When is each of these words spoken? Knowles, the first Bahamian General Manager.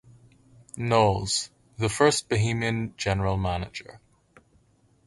Knowles, 0.75 1.51
the 1.77 1.87
first 1.87 2.27
Bahamian 2.27 2.97
General 2.97 3.37
Manager. 3.37 4.01